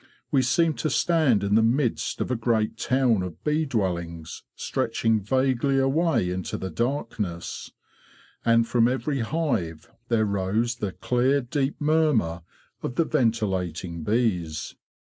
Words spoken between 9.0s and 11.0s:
hive there rose the